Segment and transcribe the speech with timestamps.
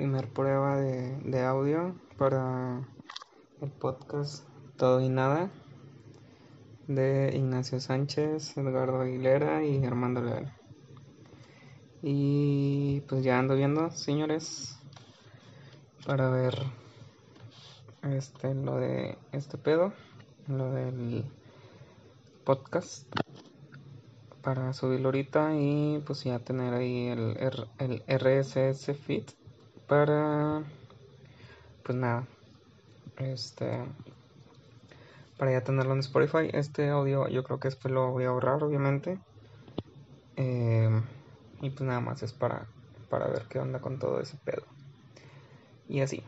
[0.00, 2.88] primer prueba de, de audio para
[3.60, 4.48] el podcast
[4.78, 5.50] Todo y Nada
[6.88, 10.56] de Ignacio Sánchez, Edgardo Aguilera y Armando Leal.
[12.00, 14.80] Y pues ya ando viendo, señores,
[16.06, 16.54] para ver
[18.02, 19.92] este lo de este pedo,
[20.48, 21.26] lo del
[22.44, 23.06] podcast
[24.40, 27.36] para subirlo ahorita y pues ya tener ahí el,
[27.78, 29.24] el, RSS feed
[29.90, 30.62] para
[31.82, 32.24] pues nada
[33.16, 33.84] este
[35.36, 36.48] para ya tenerlo en Spotify.
[36.52, 39.18] Este audio yo creo que después lo voy a ahorrar obviamente.
[40.36, 41.02] Em,
[41.60, 42.68] y pues nada más es para
[43.08, 44.62] para ver qué onda con todo ese pedo.
[45.88, 46.22] Y así